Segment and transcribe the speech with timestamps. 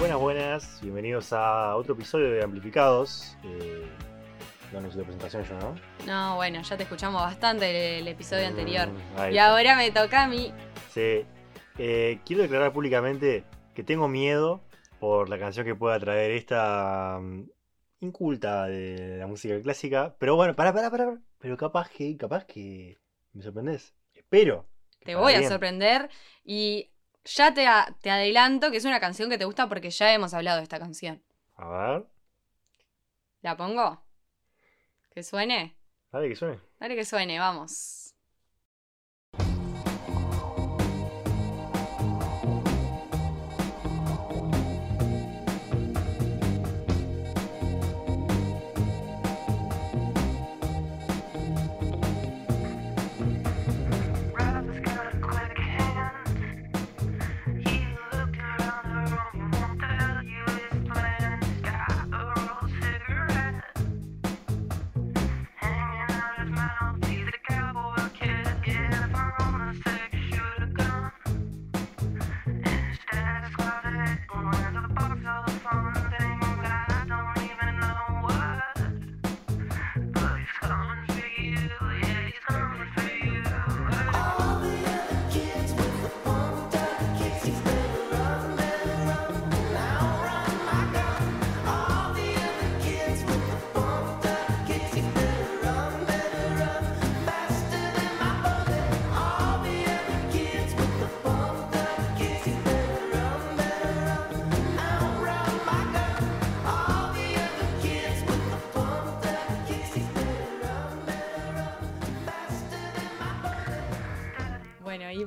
[0.00, 3.36] Buenas, buenas, bienvenidos a otro episodio de Amplificados.
[3.44, 3.86] Eh,
[4.72, 5.74] no necesito presentación yo, ¿no?
[6.06, 8.88] No, bueno, ya te escuchamos bastante el, el episodio anterior.
[8.88, 10.54] Mm, ahí Y ahora me toca a mí.
[10.88, 11.26] Sí.
[11.76, 13.44] Eh, quiero declarar públicamente
[13.74, 14.62] que tengo miedo
[15.00, 17.50] por la canción que pueda traer esta mm,
[18.00, 20.16] inculta de la música clásica.
[20.18, 21.18] Pero bueno, pará, pará, pará.
[21.38, 22.96] Pero capaz que, capaz que
[23.34, 23.94] me sorprendés.
[24.14, 24.66] Espero.
[25.04, 26.08] Te voy a sorprender
[26.42, 26.90] y
[27.24, 30.34] ya te, a- te adelanto que es una canción que te gusta porque ya hemos
[30.34, 31.22] hablado de esta canción.
[31.56, 32.06] A ver,
[33.42, 34.02] ¿La pongo?
[35.14, 35.76] ¿Que suene?
[36.12, 36.60] dale que suene.
[36.78, 38.09] Dale que suene, vamos.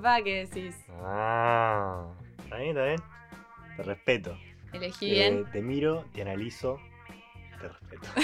[0.03, 0.75] Bueno, ¿y va qué decís?
[1.01, 2.05] Ah,
[2.39, 3.01] está bien, está bien.
[3.77, 4.37] Te respeto.
[4.73, 5.45] Elegí Eh, bien.
[5.51, 6.79] te miro, te analizo,
[7.61, 8.07] te respeto.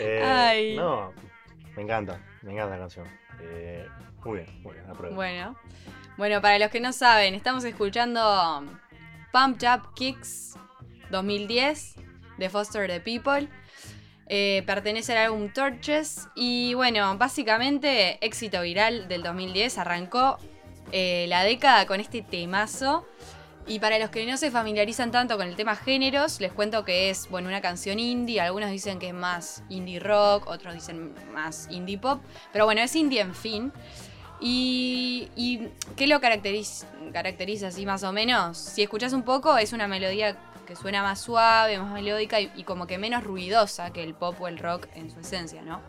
[0.00, 0.76] Eh, Ay.
[0.76, 1.12] No,
[1.74, 3.04] me encanta, me encanta la canción.
[3.40, 3.84] Eh,
[4.24, 5.16] muy bien, muy bien, apruebo.
[5.16, 5.58] Bueno.
[6.16, 8.64] Bueno, para los que no saben, estamos escuchando
[9.32, 10.56] Pumped Up Kicks
[11.10, 11.96] 2010
[12.38, 13.48] de Foster the People.
[14.28, 16.28] Eh, pertenece al álbum Torches.
[16.34, 19.78] Y bueno, básicamente éxito viral del 2010.
[19.78, 20.38] Arrancó
[20.92, 23.06] eh, la década con este temazo.
[23.66, 27.10] Y para los que no se familiarizan tanto con el tema géneros, les cuento que
[27.10, 28.40] es bueno, una canción indie.
[28.40, 32.20] Algunos dicen que es más indie rock, otros dicen más indie pop.
[32.50, 33.72] Pero bueno, es indie en fin.
[34.40, 38.56] Y, y ¿qué lo caracteriza, caracteriza así más o menos?
[38.56, 40.36] Si escuchás un poco, es una melodía
[40.68, 44.38] que suena más suave, más melódica y, y como que menos ruidosa que el pop
[44.38, 45.80] o el rock en su esencia, ¿no?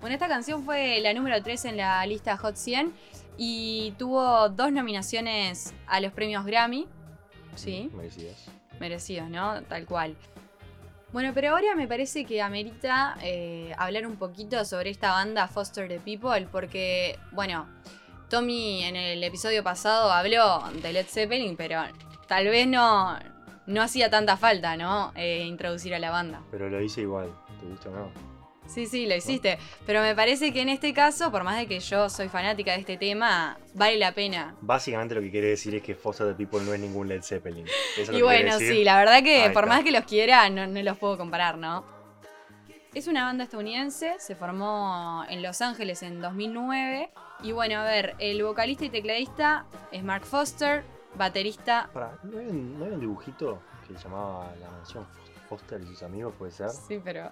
[0.00, 2.94] Bueno, esta canción fue la número 3 en la lista Hot 100
[3.36, 6.88] y tuvo dos nominaciones a los premios Grammy.
[7.54, 8.46] Sí Merecidas.
[8.80, 9.62] merecidos, ¿no?
[9.64, 10.16] Tal cual.
[11.12, 15.86] Bueno, pero ahora me parece que amerita eh, hablar un poquito sobre esta banda Foster
[15.86, 17.68] the People, porque, bueno,
[18.30, 21.82] Tommy en el episodio pasado habló de Led Zeppelin, pero
[22.28, 23.18] tal vez no,
[23.66, 25.12] no hacía tanta falta, ¿no?
[25.14, 26.42] Eh, introducir a la banda.
[26.50, 28.10] Pero lo hice igual, ¿te gusta o no?
[28.66, 29.58] Sí, sí, lo hiciste.
[29.84, 32.78] Pero me parece que en este caso, por más de que yo soy fanática de
[32.80, 34.54] este tema, vale la pena.
[34.60, 37.66] Básicamente lo que quiere decir es que Foster the People no es ningún Led Zeppelin.
[37.98, 39.74] Eso Y bueno, sí, la verdad que Ahí por está.
[39.74, 41.84] más que los quiera, no, no los puedo comparar, ¿no?
[42.94, 47.10] Es una banda estadounidense, se formó en Los Ángeles en 2009.
[47.42, 50.84] Y bueno, a ver, el vocalista y tecladista es Mark Foster,
[51.14, 51.90] baterista.
[51.92, 55.06] Pará, ¿no había, un, no había un dibujito que llamaba La Mansión
[55.48, 56.70] Foster y sus amigos, puede ser?
[56.70, 57.30] Sí, pero.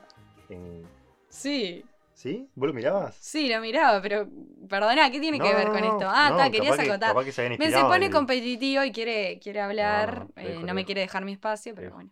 [0.49, 0.87] En-
[1.31, 1.85] Sí,
[2.15, 2.49] ¿Sí?
[2.57, 3.15] ¿Vos lo mirabas?
[3.21, 4.27] sí, lo miraba, pero.
[4.69, 6.07] Perdona, ¿qué tiene que ver con esto?
[6.09, 7.25] Ah, no, está, querías que- acotar.
[7.25, 11.03] que se Me se pone competitivo y quiere, quiere hablar, No, eh, no me quiere
[11.03, 12.11] dejar mi espacio, pero bueno.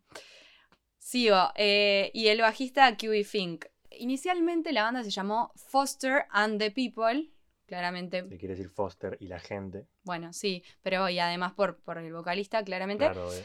[0.99, 1.51] Sigo.
[1.55, 3.65] eh, y el bajista QB Fink.
[3.91, 7.31] Inicialmente la banda se llamó Foster and the People.
[7.67, 9.87] Claramente, Le quiere decir Foster y la gente.
[10.07, 13.05] Bueno, sí, pero y además por, por el vocalista, claramente.
[13.05, 13.45] Claro, eh.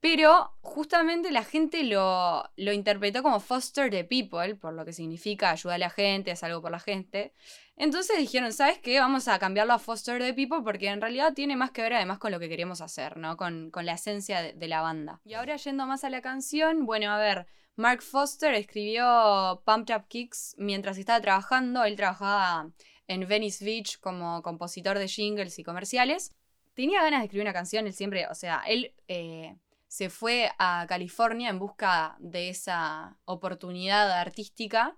[0.00, 5.50] Pero justamente la gente lo, lo interpretó como Foster the People, por lo que significa
[5.50, 7.34] ayuda a la gente, es algo por la gente.
[7.76, 9.00] Entonces dijeron, ¿sabes qué?
[9.00, 12.18] Vamos a cambiarlo a Foster the People porque en realidad tiene más que ver además
[12.18, 13.36] con lo que queremos hacer, ¿no?
[13.36, 15.20] Con, con la esencia de, de la banda.
[15.24, 20.06] Y ahora yendo más a la canción, bueno, a ver, Mark Foster escribió Pumped Up
[20.08, 21.84] Kicks mientras estaba trabajando.
[21.84, 22.70] Él trabajaba
[23.08, 26.32] en Venice Beach como compositor de jingles y comerciales.
[26.74, 29.56] Tenía ganas de escribir una canción, él siempre, o sea, él eh,
[29.88, 34.96] se fue a California en busca de esa oportunidad artística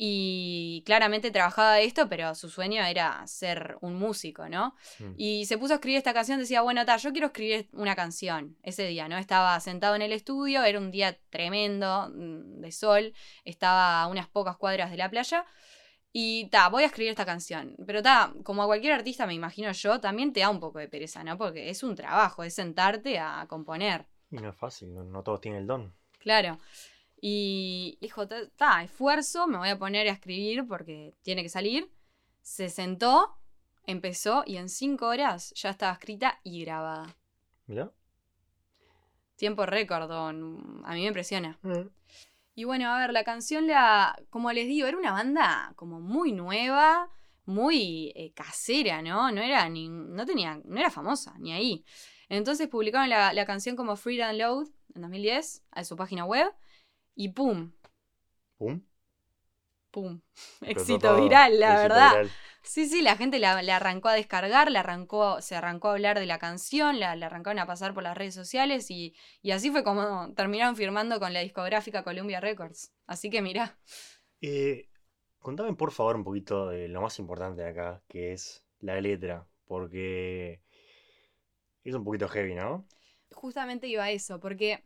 [0.00, 4.76] Y claramente trabajaba de esto, pero su sueño era ser un músico, ¿no?
[5.00, 5.14] Mm.
[5.16, 8.56] Y se puso a escribir esta canción, decía, bueno, ta, yo quiero escribir una canción
[8.62, 9.18] ese día, ¿no?
[9.18, 13.12] Estaba sentado en el estudio, era un día tremendo mm, de sol,
[13.44, 15.44] estaba a unas pocas cuadras de la playa.
[16.20, 17.76] Y ta, voy a escribir esta canción.
[17.86, 20.88] Pero ta, como a cualquier artista, me imagino yo, también te da un poco de
[20.88, 21.38] pereza, ¿no?
[21.38, 24.04] Porque es un trabajo, es sentarte a componer.
[24.32, 25.94] Y no es fácil, no, no todos tienen el don.
[26.18, 26.58] Claro.
[27.20, 31.88] Y dijo, ta, esfuerzo, me voy a poner a escribir porque tiene que salir.
[32.42, 33.38] Se sentó,
[33.86, 37.14] empezó y en cinco horas ya estaba escrita y grabada.
[37.66, 37.92] Mirá.
[39.36, 41.60] Tiempo récord, don- a mí me impresiona.
[41.62, 41.88] Mm.
[42.58, 46.32] Y bueno, a ver, la canción, la, como les digo, era una banda como muy
[46.32, 47.08] nueva,
[47.44, 49.30] muy eh, casera, ¿no?
[49.30, 51.84] No era ni, no tenía, no era famosa, ni ahí.
[52.28, 56.52] Entonces publicaron la, la canción como Free Download en 2010 a su página web
[57.14, 57.70] y ¡pum!
[58.56, 58.82] Pum.
[60.00, 60.20] ¡Pum!
[60.62, 62.10] Éxito viral, la Éxito verdad.
[62.10, 62.36] viral.
[62.62, 66.18] Sí, sí, la gente la, la arrancó a descargar, la arrancó, se arrancó a hablar
[66.18, 69.70] de la canción, la, la arrancaron a pasar por las redes sociales y, y así
[69.70, 72.92] fue como terminaron firmando con la discográfica Columbia Records.
[73.06, 73.78] Así que mirá.
[74.40, 74.88] Eh,
[75.40, 79.46] contame por favor un poquito de lo más importante de acá, que es la letra,
[79.66, 80.62] porque
[81.84, 82.86] es un poquito heavy, ¿no?
[83.32, 84.84] Justamente iba a eso, porque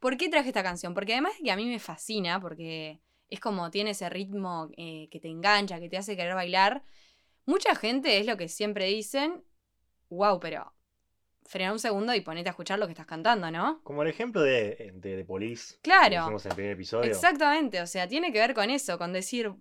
[0.00, 0.94] ¿por qué traje esta canción?
[0.94, 5.08] Porque además de que a mí me fascina, porque es como tiene ese ritmo eh,
[5.10, 6.84] que te engancha, que te hace querer bailar,
[7.46, 9.44] mucha gente es lo que siempre dicen,
[10.10, 10.74] wow, pero
[11.46, 13.80] frena un segundo y ponete a escuchar lo que estás cantando, ¿no?
[13.82, 16.16] Como el ejemplo de, de, de Police, que Claro.
[16.16, 17.10] dijimos en el primer episodio.
[17.10, 19.58] Exactamente, o sea, tiene que ver con eso, con decir mm,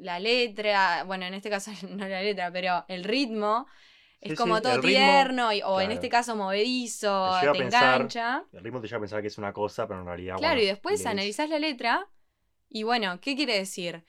[0.00, 3.66] la letra, bueno, en este caso no la letra, pero el ritmo
[4.20, 5.94] es Sí, como sí, todo ritmo, tierno, y- o en claro.
[5.96, 8.44] este caso movedizo, Te pensar, engancha.
[8.52, 10.36] El ritmo te lleva a pensar que es una cosa, pero en realidad.
[10.36, 12.08] Claro, bueno, y después analizás la letra
[12.74, 14.02] y bueno, ¿qué quiere decir?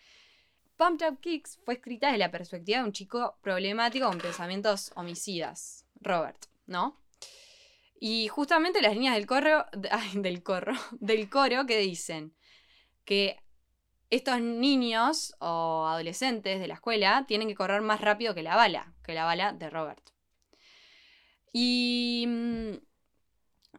[0.75, 5.85] Pumped Up Kicks fue escrita desde la perspectiva de un chico problemático con pensamientos homicidas,
[6.01, 6.99] Robert, ¿no?
[7.99, 9.67] Y justamente las líneas del coro,
[10.15, 12.33] del coro, del coro que dicen
[13.05, 13.37] que
[14.09, 18.95] estos niños o adolescentes de la escuela tienen que correr más rápido que la bala,
[19.03, 20.09] que la bala de Robert.
[21.53, 22.73] Y mm,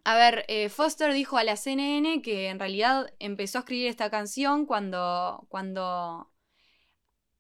[0.05, 4.11] a ver, eh, Foster dijo a la CNN que en realidad empezó a escribir esta
[4.11, 6.33] canción cuando, cuando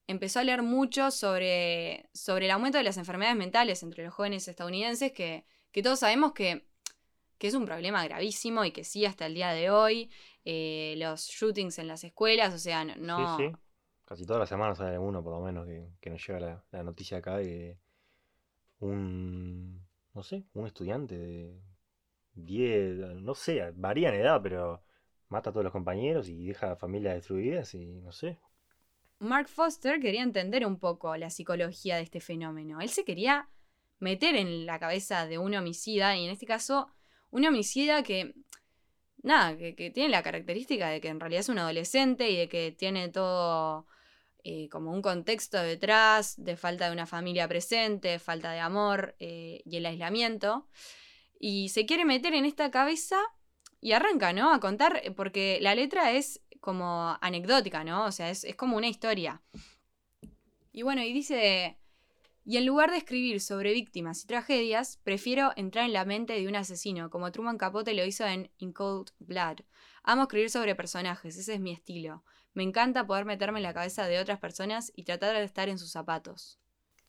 [0.06, 4.46] empezó a leer mucho sobre, sobre el aumento de las enfermedades mentales entre los jóvenes
[4.48, 6.66] estadounidenses, que, que todos sabemos que,
[7.38, 10.10] que es un problema gravísimo y que sí hasta el día de hoy,
[10.44, 13.36] eh, los shootings en las escuelas, o sea, no...
[13.36, 13.56] Sí, sí.
[14.04, 16.84] Casi todas las semanas sale uno, por lo menos, que, que nos llega la, la
[16.84, 17.76] noticia acá de
[18.78, 21.60] un, no sé, un estudiante de
[22.36, 24.82] 10, no sé, varía en edad, pero
[25.28, 28.38] mata a todos los compañeros y deja familias destruidas y no sé.
[29.18, 32.80] Mark Foster quería entender un poco la psicología de este fenómeno.
[32.80, 33.48] Él se quería
[33.98, 36.88] meter en la cabeza de un homicida, y en este caso,
[37.30, 38.34] un homicida que,
[39.22, 42.48] nada, que, que tiene la característica de que en realidad es un adolescente y de
[42.48, 43.86] que tiene todo
[44.48, 49.60] eh, como un contexto detrás, de falta de una familia presente, falta de amor eh,
[49.64, 50.68] y el aislamiento.
[51.38, 53.18] Y se quiere meter en esta cabeza
[53.80, 54.52] y arranca, ¿no?
[54.52, 58.04] A contar, eh, porque la letra es como anecdótica, ¿no?
[58.04, 59.42] O sea, es, es como una historia.
[60.72, 61.78] Y bueno, y dice,
[62.48, 66.46] y en lugar de escribir sobre víctimas y tragedias, prefiero entrar en la mente de
[66.46, 69.62] un asesino, como Truman Capote lo hizo en In Cold Blood.
[70.04, 72.22] Amo escribir sobre personajes, ese es mi estilo.
[72.54, 75.78] Me encanta poder meterme en la cabeza de otras personas y tratar de estar en
[75.78, 76.60] sus zapatos.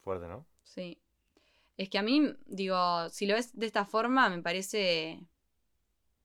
[0.01, 0.47] Fuerte, ¿no?
[0.63, 1.03] Sí.
[1.77, 5.21] Es que a mí, digo, si lo ves de esta forma, me parece.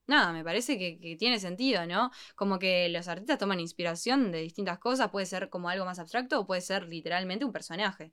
[0.06, 2.10] Nada, me parece que, tiene sentido, ¿no?
[2.34, 6.40] Como que los artistas toman inspiración de distintas cosas, puede ser como algo más abstracto
[6.40, 8.12] o puede ser literalmente un personaje.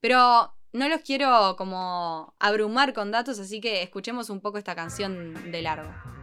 [0.00, 5.50] Pero no los quiero como abrumar con datos, así que escuchemos un poco esta canción
[5.50, 6.17] de largo.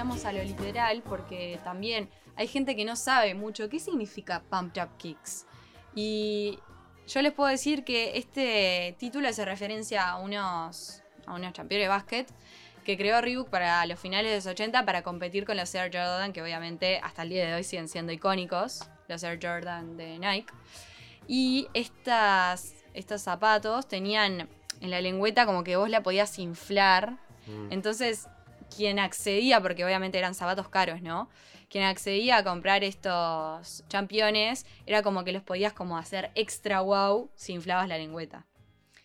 [0.00, 4.74] Vayamos a lo literal, porque también hay gente que no sabe mucho qué significa Pump
[4.78, 5.44] Up Kicks.
[5.94, 6.58] Y
[7.06, 11.88] yo les puedo decir que este título hace referencia a unos, a unos campeones de
[11.88, 12.32] básquet
[12.82, 16.32] que creó Reebok para los finales de los 80 para competir con los Air Jordan,
[16.32, 20.50] que obviamente hasta el día de hoy siguen siendo icónicos, los Air Jordan de Nike.
[21.28, 24.48] Y estas, estos zapatos tenían
[24.80, 27.18] en la lengüeta como que vos la podías inflar.
[27.46, 27.72] Mm.
[27.72, 28.28] Entonces,
[28.74, 31.28] quien accedía, porque obviamente eran zapatos caros, ¿no?
[31.68, 37.30] Quien accedía a comprar estos championes era como que los podías como hacer extra wow
[37.36, 38.46] si inflabas la lengüeta.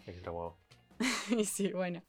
[0.05, 0.55] Extra guau.
[1.37, 2.03] Y sí, bueno.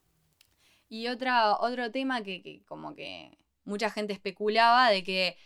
[0.88, 5.36] Y otra, otro tema que, que como que mucha gente especulaba de que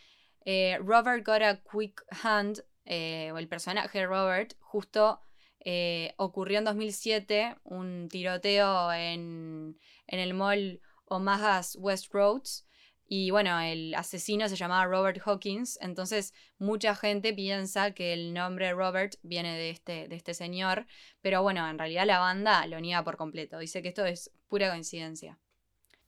[0.45, 5.21] eh, Robert got a quick hand, eh, o el personaje de Robert, justo
[5.61, 12.67] eh, ocurrió en 2007 un tiroteo en, en el mall Omaha's West Roads.
[13.07, 18.73] Y bueno, el asesino se llamaba Robert Hawkins, entonces mucha gente piensa que el nombre
[18.73, 20.87] Robert viene de este, de este señor,
[21.21, 24.71] pero bueno, en realidad la banda lo niega por completo, dice que esto es pura
[24.71, 25.41] coincidencia.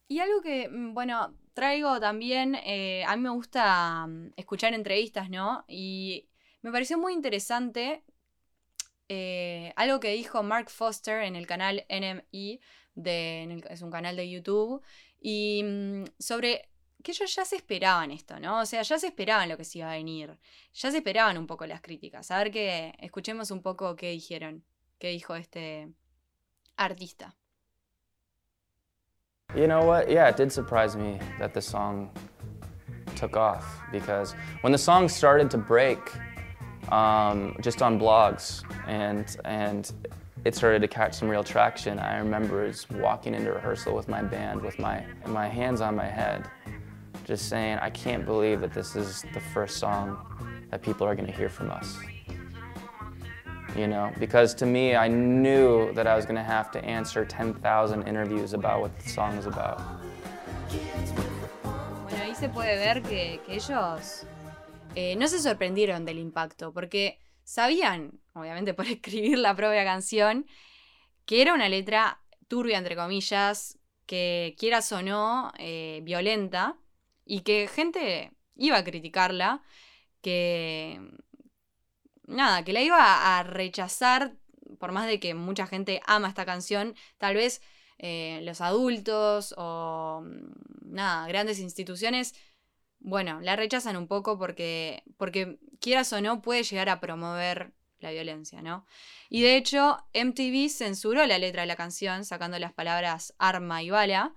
[0.07, 5.29] Y algo que, mm, bueno, traigo también, eh, a mí me gusta mm, escuchar entrevistas,
[5.29, 5.65] ¿no?
[5.67, 6.29] Y
[6.61, 8.05] me pareció muy interesante
[9.09, 12.61] eh, algo que dijo Mark Foster en el canal NME,
[12.95, 14.83] de, en el- es un canal de YouTube,
[15.21, 16.69] y mm, sobre
[17.03, 18.61] que ellos ya se esperaban esto, ¿no?
[18.61, 20.39] O sea, ya se esperaban lo que se iba a venir,
[20.73, 22.31] ya se esperaban un poco las críticas.
[22.31, 24.65] A ver que escuchemos un poco qué dijeron,
[24.99, 25.89] qué dijo este
[26.77, 27.35] artista.
[29.55, 30.09] You know what?
[30.09, 32.11] Yeah, it did surprise me that the song
[33.17, 35.99] took off because when the song started to break,
[36.91, 39.93] um, just on blogs and and
[40.45, 41.99] it started to catch some real traction.
[41.99, 46.49] I remember walking into rehearsal with my band with my my hands on my head,
[47.25, 50.19] just saying, I can't believe that this is the first song
[50.71, 51.97] that people are going to hear from us.
[53.77, 57.25] You know, because to me, I knew that I was going to have to answer
[57.25, 59.81] 10,000 interviews about what the song is about.
[62.03, 64.27] Bueno, ahí se puede ver que, que ellos
[64.95, 70.47] eh, no se sorprendieron del impacto, porque sabían, obviamente por escribir la propia canción,
[71.27, 76.77] que era una letra turbia, entre comillas, que quieras o no, eh, violenta,
[77.25, 79.63] y que gente iba a criticarla,
[80.21, 81.01] que
[82.27, 84.35] nada, que la iba a rechazar,
[84.79, 87.63] por más de que mucha gente ama esta canción, tal vez
[87.99, 92.35] eh, los adultos o mm, nada, grandes instituciones,
[93.01, 98.11] bueno, la rechazan un poco porque, porque quieras o no puede llegar a promover la
[98.11, 98.85] violencia, ¿no?
[99.29, 103.91] Y de hecho, MTV censuró la letra de la canción, sacando las palabras arma y
[103.91, 104.35] bala.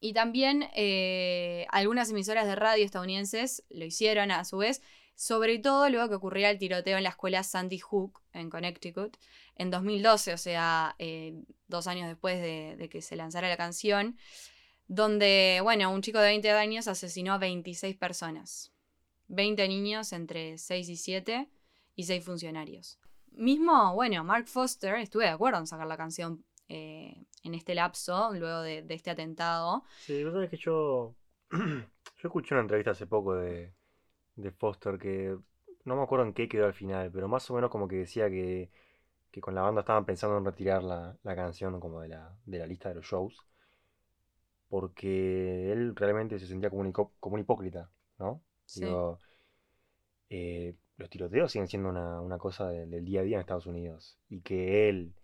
[0.00, 4.82] Y también eh, algunas emisoras de radio estadounidenses lo hicieron a su vez,
[5.14, 9.16] sobre todo luego que ocurría el tiroteo en la escuela Sandy Hook en Connecticut
[9.56, 11.34] en 2012, o sea, eh,
[11.66, 14.18] dos años después de, de que se lanzara la canción,
[14.86, 18.72] donde, bueno, un chico de 20 años asesinó a 26 personas.
[19.28, 21.48] 20 niños entre 6 y 7
[21.96, 23.00] y 6 funcionarios.
[23.32, 28.30] Mismo, bueno, Mark Foster, estuve de acuerdo en sacar la canción eh, en este lapso,
[28.32, 29.82] luego de, de este atentado.
[29.98, 31.14] Sí, vos sabés que yo.
[31.50, 31.88] yo
[32.22, 33.74] escuché una entrevista hace poco de,
[34.36, 35.36] de Foster que.
[35.84, 38.28] No me acuerdo en qué quedó al final, pero más o menos como que decía
[38.28, 38.70] que,
[39.30, 42.58] que con la banda estaban pensando en retirar la, la canción como de la, de
[42.58, 43.36] la lista de los shows.
[44.68, 47.88] Porque él realmente se sentía como un, como un hipócrita,
[48.18, 48.42] ¿no?
[48.64, 48.84] Sí.
[48.84, 49.20] Digo,
[50.28, 53.66] eh, los tiroteos siguen siendo una, una cosa del, del día a día en Estados
[53.66, 54.18] Unidos.
[54.28, 55.14] Y que él,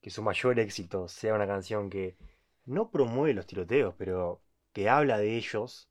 [0.00, 2.16] que su mayor éxito sea una canción que
[2.64, 4.42] no promueve los tiroteos, pero
[4.72, 5.88] que habla de ellos,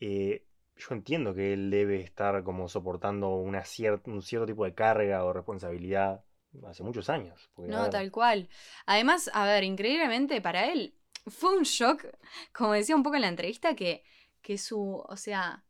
[0.00, 0.46] eh,
[0.76, 3.62] yo entiendo que él debe estar como soportando una
[4.04, 6.24] un cierto tipo de carga o responsabilidad
[6.66, 7.50] hace muchos años.
[7.56, 8.48] No, ver, tal cual.
[8.86, 10.94] Además, a ver, increíblemente para él
[11.26, 12.06] fue un shock,
[12.52, 14.04] como decía un poco en la entrevista, que,
[14.42, 15.64] que su, o sea,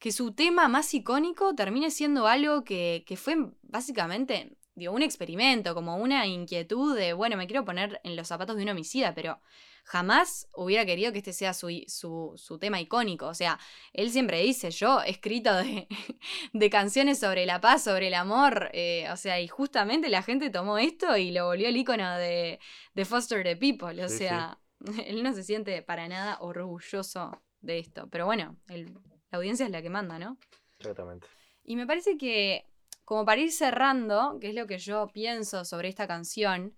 [0.00, 5.74] que su tema más icónico termine siendo algo que, que fue básicamente, digo, un experimento,
[5.74, 9.40] como una inquietud de, bueno, me quiero poner en los zapatos de un homicida, pero
[9.84, 13.26] jamás hubiera querido que este sea su, su, su tema icónico.
[13.26, 13.58] O sea,
[13.92, 15.86] él siempre dice, yo he escrito de,
[16.52, 20.50] de canciones sobre la paz, sobre el amor, eh, o sea, y justamente la gente
[20.50, 22.58] tomó esto y lo volvió el icono de,
[22.94, 24.18] de Foster the People, o Sí, sí.
[24.20, 24.58] sea,
[25.06, 28.94] él no se siente para nada orgulloso de esto, pero bueno, el-
[29.30, 30.38] la audiencia es la que manda, ¿no?
[30.78, 31.26] Exactamente.
[31.64, 32.66] Y me parece que,
[33.04, 36.74] como para ir cerrando, que es lo que yo pienso sobre esta canción,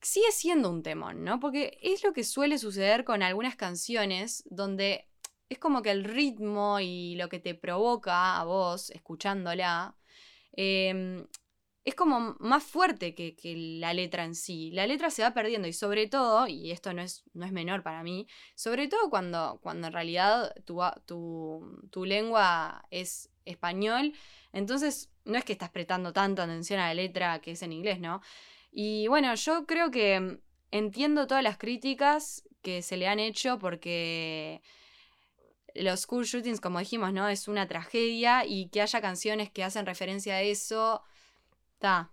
[0.00, 1.40] sigue siendo un temón, ¿no?
[1.40, 5.08] Porque es lo que suele suceder con algunas canciones donde
[5.48, 9.96] es como que el ritmo y lo que te provoca a vos escuchándola
[10.56, 11.26] eh,
[11.84, 14.70] es como más fuerte que, que la letra en sí.
[14.72, 17.82] La letra se va perdiendo y sobre todo, y esto no es, no es menor
[17.82, 24.12] para mí, sobre todo cuando, cuando en realidad tu, tu, tu lengua es español,
[24.52, 27.98] entonces no es que estás prestando tanto atención a la letra que es en inglés,
[28.00, 28.20] ¿no?
[28.70, 30.38] Y bueno, yo creo que
[30.70, 34.62] entiendo todas las críticas que se le han hecho porque
[35.74, 37.28] los school shootings, como dijimos, ¿no?
[37.28, 41.02] Es una tragedia y que haya canciones que hacen referencia a eso,
[41.80, 42.12] está.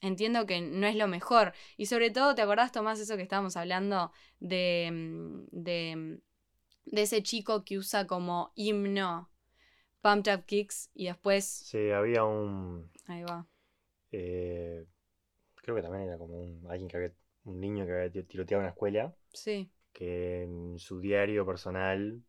[0.00, 1.52] entiendo que no es lo mejor.
[1.76, 6.18] Y sobre todo, ¿te acordás, Tomás, eso que estábamos hablando de, mm, de, mm,
[6.94, 9.30] de ese chico que usa como himno
[10.02, 11.44] Pumped Up Kicks y después...
[11.44, 12.90] Sí, había un.
[13.06, 13.46] Ahí va.
[14.12, 14.84] eh,
[15.56, 17.12] creo que también era como un, alguien que había,
[17.44, 19.70] un niño que había ti- tiroteado en una escuela, Sí.
[19.92, 22.22] que en su diario personal,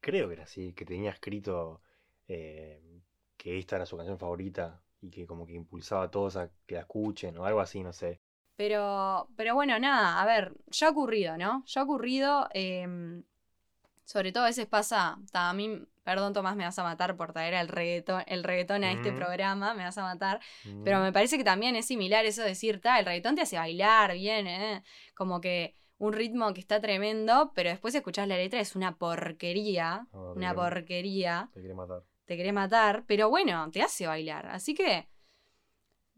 [0.00, 1.82] creo que era así, que tenía escrito
[2.28, 2.82] eh,
[3.36, 6.74] que esta era su canción favorita y que como que impulsaba a todos a que
[6.74, 8.20] la escuchen o algo así, no sé.
[8.56, 11.62] Pero, pero bueno, nada, a ver, ya ha ocurrido, ¿no?
[11.66, 12.48] Ya ha ocurrido.
[12.54, 13.22] em,
[14.04, 15.18] sobre todo a veces pasa.
[15.32, 18.92] a mí, perdón, Tomás, me vas a matar por traer el reggaetón, el reggaetón a
[18.92, 19.16] este Mm.
[19.16, 20.40] programa, me vas a matar.
[20.64, 23.42] Mm, Pero me parece que también es similar eso de decir, ta, el reggaetón te
[23.42, 24.82] hace bailar bien, ¿eh?
[25.14, 30.06] Como que un ritmo que está tremendo, pero después escuchás la letra, es una porquería.
[30.12, 31.50] Una porquería.
[31.52, 32.02] Te quiere matar.
[32.26, 34.46] Te querés matar, pero bueno, te hace bailar.
[34.48, 35.08] Así que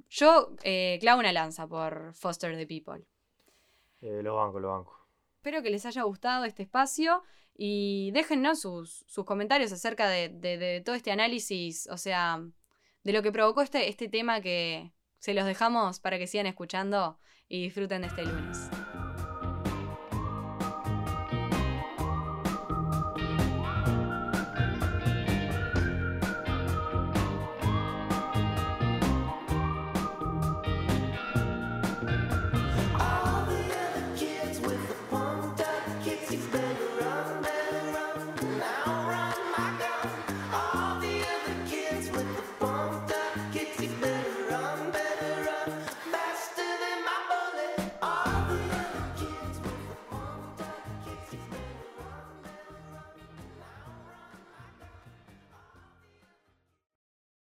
[0.09, 3.05] yo eh, clavo una lanza por Foster the People.
[4.01, 4.97] Eh, los bancos, los bancos.
[5.37, 7.23] Espero que les haya gustado este espacio
[7.55, 12.41] y déjennos sus, sus comentarios acerca de, de- de todo este análisis, o sea,
[13.05, 17.19] de lo que provocó este, este tema que se los dejamos para que sigan escuchando
[17.49, 18.71] y disfruten de este lunes.